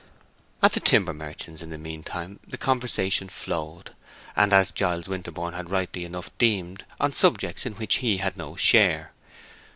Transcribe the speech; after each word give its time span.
At 0.63 0.73
the 0.73 0.79
timber 0.79 1.13
merchant's, 1.13 1.61
in 1.61 1.69
the 1.69 1.77
mean 1.77 2.01
time, 2.03 2.39
the 2.47 2.57
conversation 2.57 3.29
flowed; 3.29 3.91
and, 4.35 4.51
as 4.51 4.71
Giles 4.71 5.07
Winterborne 5.07 5.53
had 5.53 5.69
rightly 5.69 6.05
enough 6.05 6.35
deemed, 6.39 6.85
on 6.99 7.13
subjects 7.13 7.67
in 7.67 7.73
which 7.75 7.97
he 7.97 8.17
had 8.17 8.35
no 8.35 8.55
share. 8.55 9.11